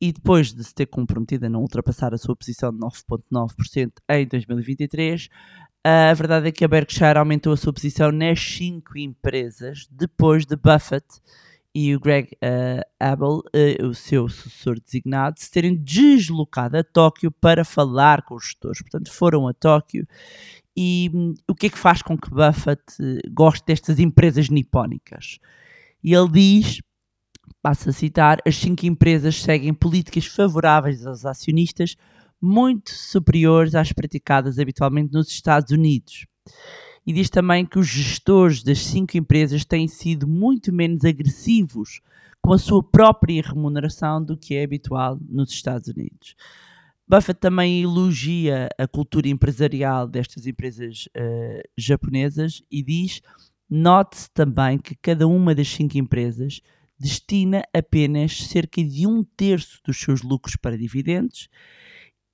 e 0.00 0.12
depois 0.12 0.52
de 0.52 0.64
se 0.64 0.74
ter 0.74 0.86
comprometido 0.86 1.46
a 1.46 1.48
não 1.48 1.60
ultrapassar 1.60 2.14
a 2.14 2.18
sua 2.18 2.34
posição 2.34 2.72
de 2.72 2.78
9,9% 2.78 3.92
em 4.08 4.26
2023, 4.26 5.28
a 5.84 6.12
verdade 6.14 6.48
é 6.48 6.52
que 6.52 6.64
a 6.64 6.68
Berkshire 6.68 7.18
aumentou 7.18 7.52
a 7.52 7.56
sua 7.56 7.72
posição 7.72 8.10
nas 8.10 8.40
cinco 8.40 8.98
empresas 8.98 9.86
depois 9.90 10.46
de 10.46 10.56
Buffett 10.56 11.06
e 11.74 11.94
o 11.94 12.00
Greg 12.00 12.36
uh, 12.42 12.82
Abel, 12.98 13.38
uh, 13.38 13.86
o 13.86 13.94
seu 13.94 14.28
sucessor 14.28 14.80
designado, 14.80 15.38
se 15.38 15.50
terem 15.50 15.76
deslocado 15.76 16.76
a 16.76 16.84
Tóquio 16.84 17.30
para 17.30 17.64
falar 17.64 18.22
com 18.22 18.34
os 18.34 18.44
gestores. 18.44 18.82
Portanto, 18.82 19.12
foram 19.12 19.46
a 19.46 19.54
Tóquio. 19.54 20.06
E 20.76 21.10
um, 21.14 21.34
o 21.48 21.54
que 21.54 21.66
é 21.66 21.70
que 21.70 21.78
faz 21.78 22.02
com 22.02 22.18
que 22.18 22.30
Buffett 22.30 22.82
uh, 23.00 23.32
goste 23.32 23.64
destas 23.66 23.98
empresas 24.00 24.48
nipónicas? 24.48 25.38
E 26.02 26.12
ele 26.12 26.28
diz 26.28 26.80
Passo 27.62 27.90
a 27.90 27.92
citar: 27.92 28.38
as 28.46 28.56
cinco 28.56 28.86
empresas 28.86 29.42
seguem 29.42 29.74
políticas 29.74 30.26
favoráveis 30.26 31.06
aos 31.06 31.24
acionistas 31.24 31.96
muito 32.40 32.90
superiores 32.90 33.74
às 33.74 33.92
praticadas 33.92 34.58
habitualmente 34.58 35.12
nos 35.12 35.28
Estados 35.28 35.70
Unidos. 35.72 36.26
E 37.06 37.12
diz 37.12 37.28
também 37.28 37.66
que 37.66 37.78
os 37.78 37.86
gestores 37.86 38.62
das 38.62 38.78
cinco 38.78 39.16
empresas 39.16 39.64
têm 39.64 39.88
sido 39.88 40.26
muito 40.26 40.72
menos 40.72 41.04
agressivos 41.04 42.00
com 42.42 42.52
a 42.52 42.58
sua 42.58 42.82
própria 42.82 43.42
remuneração 43.42 44.24
do 44.24 44.36
que 44.36 44.54
é 44.54 44.64
habitual 44.64 45.18
nos 45.28 45.50
Estados 45.50 45.88
Unidos. 45.88 46.34
Buffett 47.06 47.40
também 47.40 47.82
elogia 47.82 48.68
a 48.78 48.86
cultura 48.86 49.28
empresarial 49.28 50.06
destas 50.06 50.46
empresas 50.46 51.08
uh, 51.08 51.68
japonesas 51.76 52.62
e 52.70 52.82
diz: 52.82 53.20
note-se 53.68 54.30
também 54.32 54.78
que 54.78 54.94
cada 54.94 55.26
uma 55.26 55.54
das 55.54 55.68
cinco 55.68 55.98
empresas 55.98 56.60
destina 57.00 57.62
apenas 57.74 58.36
cerca 58.36 58.84
de 58.84 59.06
um 59.06 59.24
terço 59.24 59.80
dos 59.84 59.98
seus 59.98 60.22
lucros 60.22 60.56
para 60.56 60.76
dividendos 60.76 61.48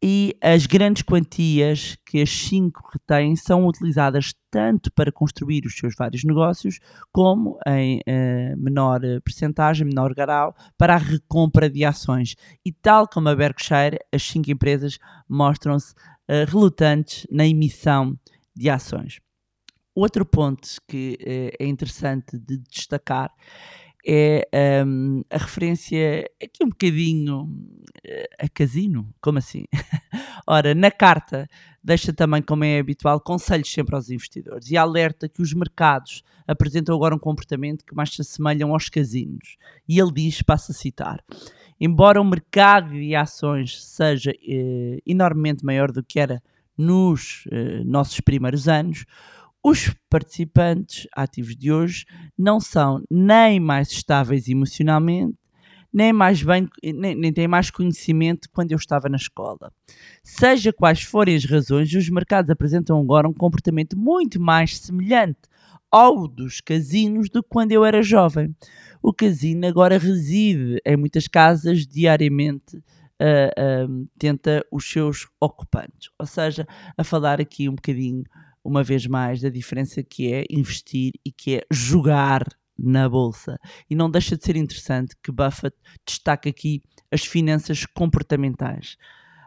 e 0.03 0.37
as 0.43 0.67
grandes 0.67 1.03
quantias 1.03 1.97
que 2.05 2.21
as 2.21 2.31
cinco 2.31 2.87
retêm 2.93 3.35
são 3.35 3.67
utilizadas 3.67 4.35
tanto 4.51 4.93
para 4.93 5.11
construir 5.11 5.65
os 5.65 5.77
seus 5.77 5.95
vários 5.97 6.23
negócios, 6.23 6.79
como 7.11 7.59
em 7.67 7.99
uh, 8.01 8.57
menor 8.57 9.01
percentagem, 9.25 9.87
menor 9.87 10.15
grau, 10.15 10.55
para 10.77 10.95
a 10.95 10.99
recompra 10.99 11.71
de 11.71 11.85
ações. 11.85 12.37
E 12.65 12.73
tal 12.73 13.09
como 13.09 13.29
a 13.29 13.35
Berkshire, 13.35 13.99
as 14.13 14.23
cinco 14.23 14.51
empresas 14.51 14.99
mostram-se 15.29 15.93
uh, 15.93 16.45
relutantes 16.47 17.27
na 17.31 17.47
emissão 17.47 18.19
de 18.55 18.69
ações. 18.69 19.19
Outro 19.95 20.27
ponto 20.27 20.69
que 20.87 21.19
uh, 21.23 21.57
é 21.59 21.67
interessante 21.67 22.39
de 22.39 22.59
destacar 22.59 23.33
é 24.07 24.85
um, 24.87 25.23
a 25.29 25.39
referência 25.39 26.31
aqui 26.41 26.65
um 26.65 26.69
bocadinho 26.69 27.49
eh, 28.05 28.29
a 28.39 28.49
casino. 28.49 29.13
Como 29.21 29.39
assim? 29.39 29.65
Ora, 30.47 30.75
na 30.75 30.91
carta 30.91 31.49
deixa 31.87 32.13
também, 32.13 32.43
como 32.43 32.65
é 32.65 32.81
habitual, 32.81 33.21
conselhos 33.21 33.73
sempre 33.73 33.95
aos 33.95 34.11
investidores 34.11 34.71
e 34.71 34.77
alerta 34.77 35.29
que 35.29 35.41
os 35.41 35.55
mercados 35.55 36.25
apresentam 36.47 36.95
agora 36.95 37.15
um 37.15 37.19
comportamento 37.19 37.85
que 37.85 37.95
mais 37.95 38.13
se 38.13 38.23
assemelham 38.23 38.73
aos 38.73 38.89
casinos. 38.89 39.57
E 39.89 40.01
ele 40.01 40.13
diz, 40.13 40.43
passa 40.43 40.73
a 40.73 40.75
citar, 40.75 41.23
embora 41.81 42.21
o 42.21 42.25
mercado 42.25 42.91
de 42.91 43.15
ações 43.15 43.81
seja 43.85 44.33
eh, 44.33 44.99
enormemente 45.07 45.65
maior 45.65 45.93
do 45.93 46.03
que 46.03 46.19
era 46.19 46.43
nos 46.77 47.45
eh, 47.53 47.85
nossos 47.85 48.21
primeiros 48.21 48.67
anos, 48.67 49.05
os 49.69 49.93
participantes 50.09 51.09
ativos 51.13 51.57
de 51.57 51.73
hoje 51.73 52.07
não 52.39 52.61
são 52.61 53.03
nem 53.11 53.59
mais 53.59 53.91
estáveis 53.91 54.47
emocionalmente, 54.47 55.37
nem, 55.93 56.13
mais 56.13 56.41
bem, 56.41 56.69
nem, 56.85 57.17
nem 57.17 57.33
têm 57.33 57.49
mais 57.49 57.69
conhecimento 57.69 58.49
quando 58.53 58.71
eu 58.71 58.77
estava 58.77 59.09
na 59.09 59.17
escola. 59.17 59.73
Seja 60.23 60.73
quais 60.73 61.03
forem 61.03 61.35
as 61.35 61.45
razões, 61.45 61.93
os 61.93 62.09
mercados 62.09 62.49
apresentam 62.49 63.01
agora 63.01 63.29
um 63.29 63.35
comportamento 63.35 63.99
muito 63.99 64.41
mais 64.41 64.79
semelhante 64.79 65.41
ao 65.91 66.29
dos 66.29 66.61
casinos 66.61 67.29
do 67.29 67.43
que 67.43 67.49
quando 67.49 67.73
eu 67.73 67.85
era 67.85 68.05
jovem. 68.05 68.55
O 69.03 69.13
casino 69.13 69.67
agora 69.67 69.99
reside 69.99 70.81
em 70.87 70.97
muitas 70.97 71.27
casas 71.27 71.85
diariamente. 71.85 72.77
Uh, 73.19 73.89
uh, 73.89 74.09
tenta 74.19 74.63
os 74.71 74.89
seus 74.89 75.27
ocupantes, 75.41 76.11
ou 76.21 76.27
seja, 76.27 76.69
a 76.99 77.03
falar 77.03 77.41
aqui 77.41 77.67
um 77.67 77.75
bocadinho 77.75 78.23
uma 78.67 78.83
vez 78.83 79.07
mais, 79.07 79.41
da 79.41 79.49
diferença 79.49 80.03
que 80.03 80.33
é 80.33 80.45
investir 80.51 81.13
e 81.25 81.31
que 81.31 81.57
é 81.57 81.63
jogar 81.71 82.45
na 82.79 83.09
bolsa. 83.09 83.59
E 83.89 83.95
não 83.95 84.11
deixa 84.11 84.37
de 84.37 84.45
ser 84.45 84.57
interessante 84.57 85.15
que 85.23 85.33
Buffett 85.33 85.77
destaque 86.07 86.49
aqui 86.49 86.83
as 87.11 87.25
finanças 87.25 87.87
comportamentais. 87.87 88.97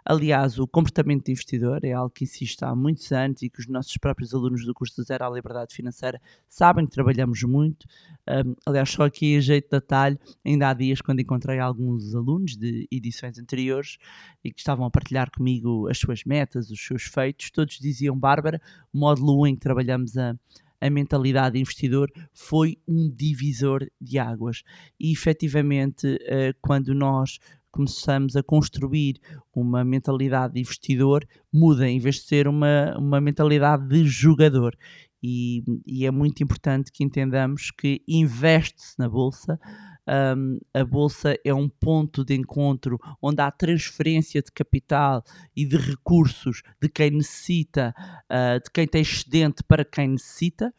Aliás, 0.05 0.57
o 0.57 0.67
comportamento 0.67 1.25
de 1.25 1.31
investidor 1.31 1.83
é 1.83 1.93
algo 1.93 2.09
que 2.09 2.23
insisto 2.23 2.63
há 2.63 2.75
muitos 2.75 3.11
anos 3.11 3.41
e 3.41 3.49
que 3.49 3.59
os 3.59 3.67
nossos 3.67 3.95
próprios 3.97 4.33
alunos 4.33 4.65
do 4.65 4.73
curso 4.73 5.03
Zero 5.03 5.25
à 5.25 5.29
Liberdade 5.29 5.75
Financeira 5.75 6.21
sabem 6.47 6.85
que 6.85 6.91
trabalhamos 6.91 7.43
muito. 7.43 7.85
Um, 8.27 8.55
aliás, 8.65 8.89
só 8.89 9.03
aqui 9.03 9.37
a 9.37 9.41
jeito 9.41 9.69
de 9.69 9.77
atalho, 9.77 10.19
ainda 10.45 10.69
há 10.69 10.73
dias 10.73 11.01
quando 11.01 11.19
encontrei 11.19 11.59
alguns 11.59 12.15
alunos 12.15 12.55
de 12.55 12.87
edições 12.91 13.37
anteriores 13.37 13.97
e 14.43 14.51
que 14.51 14.59
estavam 14.59 14.85
a 14.85 14.91
partilhar 14.91 15.29
comigo 15.31 15.87
as 15.89 15.97
suas 15.97 16.23
metas, 16.23 16.69
os 16.69 16.79
seus 16.79 17.03
feitos, 17.03 17.51
todos 17.51 17.77
diziam, 17.79 18.17
Bárbara, 18.17 18.61
o 18.93 18.97
módulo 18.97 19.41
1 19.43 19.47
em 19.47 19.55
que 19.55 19.61
trabalhamos 19.61 20.17
a 20.17 20.35
a 20.81 20.89
mentalidade 20.89 21.53
de 21.53 21.59
investidor 21.59 22.11
foi 22.33 22.77
um 22.87 23.09
divisor 23.09 23.85
de 23.99 24.17
águas. 24.17 24.63
E 24.99 25.11
efetivamente, 25.11 26.17
eh, 26.21 26.53
quando 26.61 26.93
nós 26.93 27.39
começamos 27.71 28.35
a 28.35 28.43
construir 28.43 29.19
uma 29.53 29.83
mentalidade 29.83 30.53
de 30.53 30.61
investidor, 30.61 31.25
muda, 31.53 31.89
em 31.89 31.99
vez 31.99 32.15
de 32.15 32.21
ser 32.23 32.47
uma, 32.47 32.95
uma 32.97 33.21
mentalidade 33.21 33.87
de 33.87 34.05
jogador. 34.05 34.75
E, 35.21 35.63
e 35.85 36.05
é 36.05 36.11
muito 36.11 36.41
importante 36.43 36.91
que 36.91 37.03
entendamos 37.03 37.71
que 37.71 38.01
investe-se 38.07 38.97
na 38.97 39.09
bolsa. 39.09 39.59
Um, 40.07 40.59
a 40.73 40.83
bolsa 40.83 41.37
é 41.45 41.53
um 41.53 41.69
ponto 41.69 42.25
de 42.25 42.33
encontro 42.33 42.97
onde 43.21 43.41
há 43.41 43.51
transferência 43.51 44.41
de 44.41 44.51
capital 44.51 45.23
e 45.55 45.65
de 45.65 45.77
recursos 45.77 46.63
de 46.81 46.89
quem 46.89 47.11
necessita, 47.11 47.93
uh, 48.25 48.63
de 48.63 48.71
quem 48.73 48.87
tem 48.87 49.01
excedente 49.01 49.63
para 49.63 49.85
quem 49.85 50.07
necessita, 50.07 50.73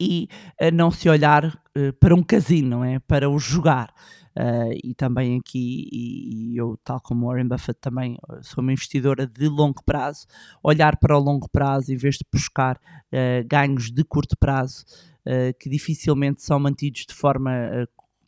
e 0.00 0.28
uh, 0.60 0.70
não 0.72 0.90
se 0.90 1.08
olhar 1.08 1.44
uh, 1.46 1.92
para 2.00 2.14
um 2.14 2.22
casino, 2.22 2.68
não 2.68 2.84
é? 2.84 2.98
Para 2.98 3.28
o 3.28 3.38
jogar. 3.38 3.92
Uh, 4.38 4.70
e 4.84 4.94
também 4.94 5.36
aqui, 5.36 5.88
e, 5.90 6.52
e, 6.52 6.56
eu, 6.56 6.78
tal 6.84 7.00
como 7.00 7.26
Warren 7.26 7.48
Buffett, 7.48 7.80
também 7.80 8.16
eh, 8.30 8.38
sou 8.40 8.62
uma 8.62 8.72
investidora 8.72 9.26
de 9.26 9.48
longo 9.48 9.82
prazo, 9.84 10.28
olhar 10.62 10.96
para 10.96 11.18
o 11.18 11.20
longo 11.20 11.48
prazo 11.50 11.92
em 11.92 11.96
vez 11.96 12.14
de 12.14 12.24
buscar 12.32 12.76
uh, 12.76 13.48
ganhos 13.48 13.90
de 13.90 14.04
curto 14.04 14.36
prazo, 14.38 14.84
uh, 15.26 15.52
que 15.58 15.68
dificilmente 15.68 16.40
são 16.40 16.60
mantidos 16.60 17.04
de 17.08 17.14
forma 17.14 17.50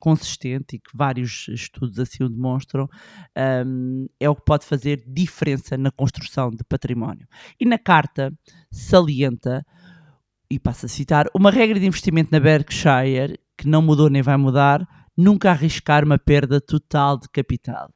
consistente 0.00 0.77
e 0.77 0.79
que 0.81 0.91
vários 0.97 1.47
estudos 1.49 2.00
assim 2.00 2.25
o 2.25 2.29
demonstram, 2.29 2.89
um, 3.67 4.09
é 4.19 4.29
o 4.29 4.35
que 4.35 4.45
pode 4.45 4.65
fazer 4.65 5.05
diferença 5.07 5.77
na 5.77 5.93
construção 5.93 6.50
de 6.50 6.65
património. 6.65 7.29
E 7.61 7.67
na 7.67 7.79
carta 7.79 8.33
salienta, 8.73 9.65
e 10.50 10.59
passo 10.59 10.87
a 10.87 10.88
citar, 10.88 11.26
uma 11.35 11.50
regra 11.50 11.78
de 11.78 11.87
investimento 11.87 12.30
na 12.33 12.40
Berkshire 12.40 13.38
que 13.57 13.69
não 13.69 13.80
mudou 13.83 14.11
nem 14.11 14.23
vai 14.23 14.37
mudar 14.37 14.87
nunca 15.16 15.50
arriscar 15.50 16.04
uma 16.04 16.19
perda 16.19 16.61
total 16.61 17.19
de 17.19 17.28
capital. 17.28 17.92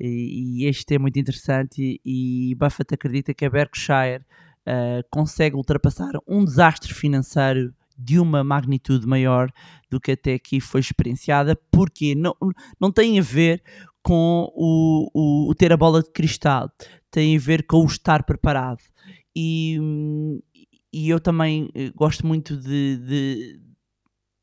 E, 0.00 0.62
e 0.62 0.66
este 0.66 0.94
é 0.94 0.98
muito 0.98 1.18
interessante 1.18 2.00
e, 2.04 2.50
e 2.50 2.54
Buffett 2.54 2.94
acredita 2.94 3.34
que 3.34 3.44
a 3.44 3.50
Berkshire 3.50 4.24
uh, 4.66 5.04
consegue 5.10 5.54
ultrapassar 5.54 6.12
um 6.26 6.44
desastre 6.44 6.92
financeiro 6.94 7.74
de 7.96 8.18
uma 8.18 8.42
magnitude 8.42 9.06
maior 9.06 9.52
do 9.90 10.00
que 10.00 10.12
até 10.12 10.34
aqui 10.34 10.60
foi 10.60 10.80
experienciada, 10.80 11.56
porque 11.70 12.14
não, 12.14 12.34
não 12.80 12.90
tem 12.90 13.18
a 13.18 13.22
ver 13.22 13.62
com 14.02 14.50
o, 14.56 15.08
o, 15.14 15.50
o 15.50 15.54
ter 15.54 15.72
a 15.72 15.76
bola 15.76 16.02
de 16.02 16.10
cristal, 16.10 16.70
tem 17.10 17.36
a 17.36 17.40
ver 17.40 17.64
com 17.66 17.82
o 17.82 17.86
estar 17.86 18.24
preparado. 18.24 18.82
E, 19.36 19.78
e 20.92 21.08
eu 21.08 21.18
também 21.18 21.70
eh, 21.74 21.90
gosto 21.94 22.26
muito 22.26 22.56
de, 22.56 22.96
de 22.96 23.60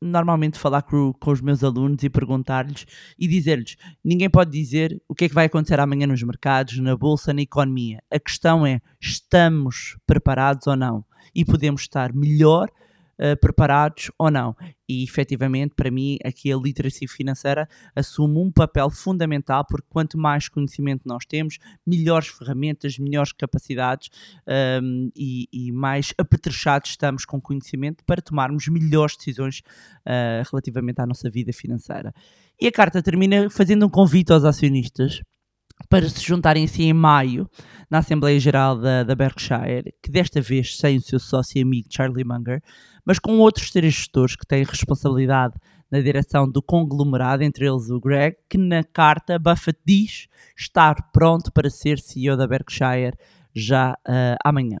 normalmente 0.02 0.58
falar 0.58 0.82
com, 0.82 1.12
com 1.12 1.30
os 1.30 1.40
meus 1.40 1.62
alunos 1.62 2.02
e 2.02 2.10
perguntar-lhes 2.10 2.86
e 3.18 3.28
dizer-lhes: 3.28 3.76
ninguém 4.04 4.30
pode 4.30 4.50
dizer 4.50 5.00
o 5.08 5.14
que 5.14 5.26
é 5.26 5.28
que 5.28 5.34
vai 5.34 5.46
acontecer 5.46 5.78
amanhã 5.78 6.06
nos 6.06 6.22
mercados, 6.22 6.78
na 6.78 6.96
bolsa, 6.96 7.32
na 7.32 7.42
economia. 7.42 8.02
A 8.10 8.18
questão 8.18 8.66
é: 8.66 8.80
estamos 9.00 9.96
preparados 10.06 10.66
ou 10.66 10.76
não? 10.76 11.04
E 11.34 11.44
podemos 11.44 11.82
estar 11.82 12.12
melhor 12.12 12.68
uh, 13.20 13.38
preparados 13.38 14.10
ou 14.18 14.30
não. 14.30 14.56
E 14.88 15.04
efetivamente, 15.04 15.74
para 15.76 15.90
mim, 15.90 16.18
aqui 16.24 16.52
a 16.52 16.56
literacia 16.56 17.06
financeira 17.06 17.68
assume 17.94 18.38
um 18.38 18.50
papel 18.50 18.90
fundamental, 18.90 19.64
porque 19.64 19.86
quanto 19.88 20.18
mais 20.18 20.48
conhecimento 20.48 21.02
nós 21.06 21.24
temos, 21.24 21.58
melhores 21.86 22.26
ferramentas, 22.28 22.98
melhores 22.98 23.32
capacidades 23.32 24.08
um, 24.48 24.52
ehm, 24.52 25.10
e, 25.14 25.48
e, 25.52 25.70
mais 25.70 26.12
apetrechados 26.18 26.90
estamos 26.90 27.24
com 27.24 27.40
conhecimento 27.40 28.04
para 28.04 28.20
tomarmos 28.20 28.66
melhores 28.66 29.16
decisões 29.16 29.60
uh, 30.06 30.42
relativamente 30.50 31.00
à 31.00 31.06
nossa 31.06 31.30
vida 31.30 31.52
financeira. 31.52 32.12
E 32.60 32.66
a 32.66 32.72
carta 32.72 33.02
termina 33.02 33.48
fazendo 33.48 33.86
um 33.86 33.88
convite 33.88 34.32
aos 34.32 34.44
acionistas 34.44 35.22
para 35.88 36.08
se 36.08 36.24
juntarem 36.24 36.64
assim 36.64 36.84
em 36.84 36.92
maio 36.92 37.48
na 37.90 37.98
Assembleia 37.98 38.38
Geral 38.38 38.78
da, 38.78 39.02
da 39.02 39.14
Berkshire, 39.14 39.94
que 40.02 40.10
desta 40.10 40.40
vez 40.40 40.76
sem 40.76 40.96
o 40.96 41.00
seu 41.00 41.18
sócio 41.18 41.58
e 41.58 41.62
amigo 41.62 41.88
Charlie 41.90 42.24
Munger, 42.24 42.62
mas 43.04 43.18
com 43.18 43.38
outros 43.38 43.70
três 43.70 43.94
gestores 43.94 44.36
que 44.36 44.46
têm 44.46 44.62
responsabilidade 44.62 45.54
na 45.90 46.00
direção 46.00 46.48
do 46.48 46.62
conglomerado, 46.62 47.42
entre 47.42 47.66
eles 47.66 47.90
o 47.90 48.00
Greg, 48.00 48.36
que 48.48 48.56
na 48.56 48.84
carta 48.84 49.38
Buffett 49.38 49.80
diz 49.84 50.28
estar 50.56 51.10
pronto 51.12 51.50
para 51.52 51.68
ser 51.68 51.98
CEO 51.98 52.36
da 52.36 52.46
Berkshire 52.46 53.16
já 53.54 53.92
uh, 53.92 54.36
amanhã. 54.44 54.78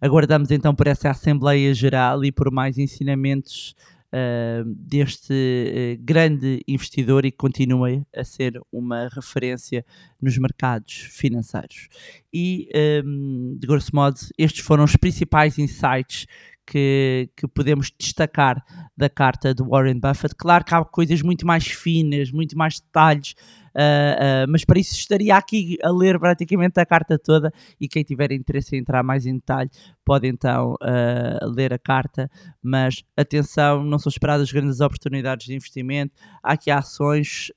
Aguardamos 0.00 0.50
então 0.50 0.74
por 0.74 0.88
essa 0.88 1.10
Assembleia 1.10 1.72
Geral 1.72 2.24
e 2.24 2.32
por 2.32 2.50
mais 2.50 2.76
ensinamentos 2.76 3.74
uh, 4.12 4.64
deste 4.66 5.32
uh, 5.32 6.02
grande 6.04 6.62
investidor 6.68 7.24
e 7.24 7.30
que 7.30 7.36
continue 7.36 8.04
a 8.14 8.24
ser 8.24 8.60
uma 8.70 9.08
referência 9.08 9.84
nos 10.20 10.36
mercados 10.38 11.08
financeiros. 11.10 11.88
E, 12.32 12.68
um, 13.04 13.56
de 13.58 13.66
grosso 13.66 13.90
modo, 13.94 14.18
estes 14.38 14.64
foram 14.64 14.84
os 14.84 14.96
principais 14.96 15.58
insights 15.58 16.26
que, 16.66 17.28
que, 17.36 17.48
podemos 17.48 17.90
destacar 17.98 18.62
da 18.96 19.08
carta 19.08 19.52
do 19.52 19.68
Warren 19.68 19.98
Buffett. 19.98 20.34
Claro 20.36 20.64
que 20.64 20.74
há 20.74 20.84
coisas 20.84 21.22
muito 21.22 21.46
mais 21.46 21.66
finas, 21.66 22.30
muito 22.30 22.56
mais 22.56 22.78
detalhes 22.80 23.34
Uh, 23.74 24.46
mas 24.48 24.64
para 24.64 24.78
isso 24.78 24.94
estaria 24.94 25.36
aqui 25.36 25.76
a 25.82 25.90
ler 25.90 26.18
praticamente 26.18 26.78
a 26.78 26.86
carta 26.86 27.18
toda 27.18 27.52
e 27.80 27.88
quem 27.88 28.02
tiver 28.02 28.32
interesse 28.32 28.76
em 28.76 28.80
entrar 28.80 29.02
mais 29.02 29.24
em 29.26 29.34
detalhe 29.34 29.70
pode 30.04 30.28
então 30.28 30.74
uh, 30.74 31.48
ler 31.54 31.72
a 31.72 31.78
carta. 31.78 32.30
Mas 32.62 33.02
atenção, 33.16 33.82
não 33.82 33.98
são 33.98 34.10
esperadas 34.10 34.52
grandes 34.52 34.80
oportunidades 34.80 35.46
de 35.46 35.54
investimento. 35.54 36.14
Há 36.42 36.52
aqui 36.52 36.70
ações 36.70 37.50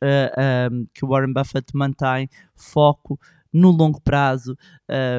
um, 0.72 0.86
que 0.94 1.04
o 1.04 1.08
Warren 1.10 1.34
Buffett 1.34 1.76
mantém 1.76 2.30
foco 2.56 3.20
no 3.56 3.72
longo 3.72 4.02
prazo 4.02 4.58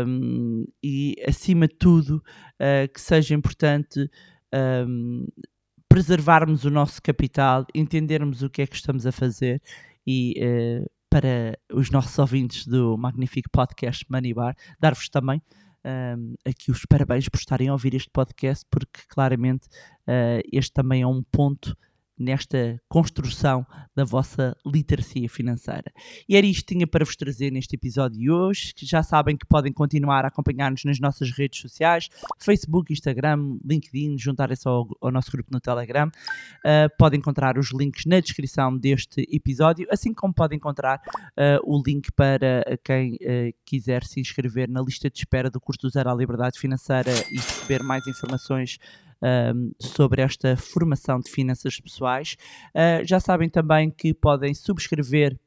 um, 0.06 0.66
e, 0.82 1.16
acima 1.26 1.66
de 1.66 1.74
tudo, 1.74 2.22
uh, 2.60 2.92
que 2.92 3.00
seja 3.00 3.34
importante 3.34 4.10
um, 4.86 5.26
preservarmos 5.88 6.64
o 6.66 6.70
nosso 6.70 7.00
capital, 7.00 7.64
entendermos 7.74 8.42
o 8.42 8.50
que 8.50 8.60
é 8.60 8.66
que 8.66 8.76
estamos 8.76 9.06
a 9.06 9.12
fazer 9.12 9.62
e 10.06 10.34
uh, 10.38 10.90
para 11.10 11.58
os 11.72 11.90
nossos 11.90 12.18
ouvintes 12.18 12.66
do 12.66 12.96
magnífico 12.96 13.48
podcast 13.50 14.04
Money 14.08 14.34
Bar, 14.34 14.54
dar-vos 14.78 15.08
também 15.08 15.42
um, 15.84 15.88
ehm, 15.88 16.34
aqui 16.44 16.70
os 16.70 16.84
parabéns 16.84 17.28
por 17.28 17.38
estarem 17.38 17.68
a 17.68 17.72
ouvir 17.72 17.94
este 17.94 18.10
podcast, 18.10 18.64
porque 18.70 19.00
claramente 19.08 19.66
uh, 20.08 20.42
este 20.52 20.72
também 20.72 21.02
é 21.02 21.06
um 21.06 21.22
ponto 21.22 21.76
nesta 22.18 22.80
construção 22.88 23.66
da 23.94 24.04
vossa 24.04 24.56
literacia 24.64 25.28
financeira. 25.28 25.92
E 26.28 26.36
era 26.36 26.46
isto 26.46 26.66
que 26.66 26.74
tinha 26.74 26.86
para 26.86 27.04
vos 27.04 27.16
trazer 27.16 27.50
neste 27.50 27.76
episódio 27.76 28.18
de 28.18 28.30
hoje, 28.30 28.72
que 28.74 28.86
já 28.86 29.02
sabem 29.02 29.36
que 29.36 29.46
podem 29.46 29.72
continuar 29.72 30.24
a 30.24 30.28
acompanhar-nos 30.28 30.84
nas 30.84 30.98
nossas 30.98 31.30
redes 31.30 31.60
sociais, 31.60 32.08
Facebook, 32.38 32.92
Instagram, 32.92 33.58
LinkedIn, 33.64 34.18
juntarem-se 34.18 34.66
ao, 34.66 34.88
ao, 35.00 35.10
nosso 35.10 35.30
grupo 35.30 35.50
no 35.52 35.60
Telegram. 35.60 36.08
Uh, 36.08 36.88
podem 36.98 37.18
encontrar 37.18 37.58
os 37.58 37.72
links 37.72 38.04
na 38.06 38.20
descrição 38.20 38.76
deste 38.76 39.26
episódio, 39.30 39.86
assim 39.90 40.12
como 40.12 40.32
podem 40.32 40.56
encontrar 40.56 41.00
uh, 41.06 41.60
o 41.64 41.82
link 41.84 42.10
para 42.12 42.62
quem 42.84 43.14
uh, 43.14 43.54
quiser 43.64 44.04
se 44.04 44.20
inscrever 44.20 44.68
na 44.68 44.80
lista 44.80 45.10
de 45.10 45.18
espera 45.18 45.50
do 45.50 45.60
curso 45.60 45.82
do 45.82 45.90
Zero 45.90 46.10
à 46.10 46.14
Liberdade 46.14 46.58
Financeira 46.58 47.10
e 47.30 47.36
receber 47.36 47.82
mais 47.82 48.06
informações 48.06 48.78
um, 49.22 49.72
sobre 49.80 50.22
esta 50.22 50.56
formação 50.56 51.20
de 51.20 51.30
finanças 51.30 51.80
pessoais. 51.80 52.36
Uh, 52.74 53.06
já 53.06 53.20
sabem 53.20 53.48
também 53.48 53.90
que 53.90 54.14
podem 54.14 54.54
subscrever 54.54 55.38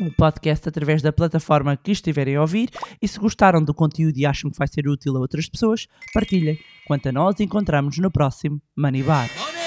o 0.00 0.12
podcast 0.12 0.68
através 0.68 1.02
da 1.02 1.12
plataforma 1.12 1.76
que 1.76 1.90
estiverem 1.90 2.36
a 2.36 2.40
ouvir 2.40 2.70
e 3.02 3.08
se 3.08 3.18
gostaram 3.18 3.62
do 3.62 3.74
conteúdo 3.74 4.16
e 4.16 4.24
acham 4.24 4.50
que 4.50 4.58
vai 4.58 4.68
ser 4.68 4.88
útil 4.88 5.16
a 5.16 5.20
outras 5.20 5.48
pessoas, 5.48 5.88
partilhem. 6.14 6.58
Quanto 6.86 7.08
a 7.08 7.12
nós, 7.12 7.40
encontramos 7.40 7.98
no 7.98 8.10
próximo 8.10 8.62
Money 8.76 9.02
Bar. 9.02 9.28
Money. 9.36 9.58